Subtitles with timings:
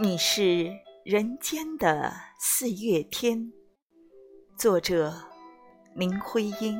[0.00, 0.72] 你是
[1.04, 3.52] 人间的四月天，
[4.58, 5.14] 作者
[5.94, 6.76] 林徽因。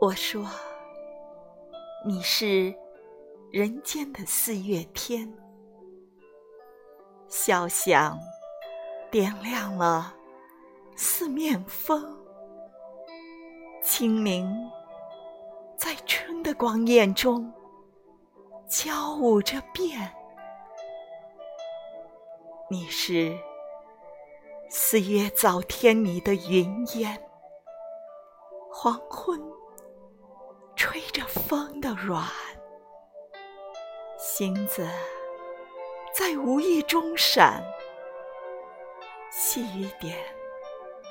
[0.00, 0.44] 我说，
[2.04, 2.74] 你是
[3.52, 5.32] 人间的四月天，
[7.28, 8.18] 笑响
[9.08, 10.12] 点亮了
[10.96, 12.18] 四面风，
[13.84, 14.52] 清明
[15.76, 17.52] 在春的光艳中。
[18.68, 20.12] 交舞着变，
[22.68, 23.38] 你是
[24.68, 27.16] 四月早天里的云烟，
[28.72, 29.40] 黄昏
[30.74, 32.24] 吹着风的软，
[34.18, 34.84] 星子
[36.12, 37.64] 在无意中闪，
[39.30, 40.18] 细雨点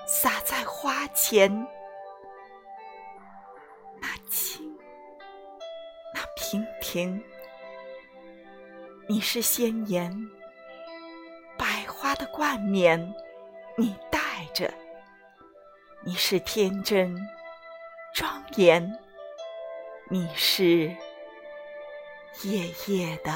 [0.06, 1.50] 洒在花前，
[4.02, 4.78] 那清，
[6.14, 7.24] 那平平。
[9.08, 10.30] 你是鲜艳
[11.56, 13.14] 百花的冠冕，
[13.78, 14.20] 你戴
[14.52, 14.68] 着；
[16.04, 17.16] 你是天真
[18.16, 18.98] 庄严，
[20.10, 20.96] 你是
[22.42, 23.32] 夜夜的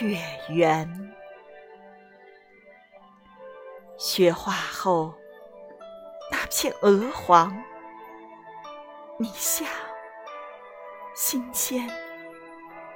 [0.00, 0.18] 月
[0.50, 1.14] 圆。
[3.96, 5.14] 雪化后
[6.30, 7.56] 那片鹅黄，
[9.18, 9.66] 你像
[11.14, 11.90] 新鲜。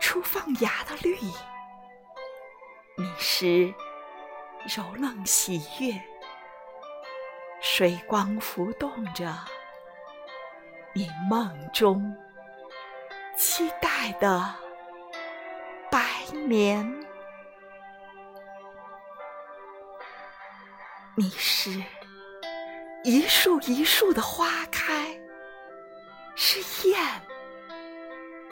[0.08, 1.16] 初放芽的绿，
[2.96, 3.74] 你是
[4.76, 6.00] 柔嫩喜悦，
[7.60, 9.36] 水光浮动着
[10.94, 12.16] 你梦中
[13.36, 14.54] 期待的
[15.90, 16.00] 白
[16.46, 16.88] 莲。
[21.16, 21.82] 你是
[23.02, 25.18] 一树一树的花开，
[26.36, 27.02] 是燕。